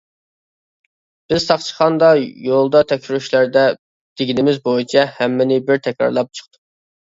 [1.33, 2.09] بىز ساقچىخانىدا،
[2.47, 6.61] يولدا تەكشۈرۈشلەردە دېگىنىمىز بويىچە ھەممىنى بىر تەكرارلاپ چىقتۇق.